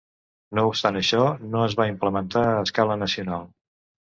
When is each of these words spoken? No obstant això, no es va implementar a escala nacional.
No 0.59 0.61
obstant 0.69 0.97
això, 1.01 1.25
no 1.57 1.61
es 1.67 1.75
va 1.83 1.87
implementar 1.91 2.43
a 2.47 2.57
escala 2.65 2.97
nacional. 3.05 3.47